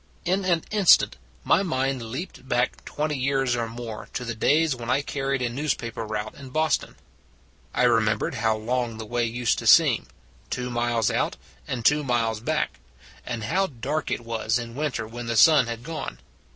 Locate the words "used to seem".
9.25-10.07